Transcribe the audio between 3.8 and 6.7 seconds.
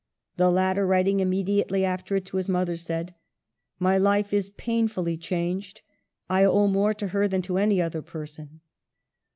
life is painfully changed. I owe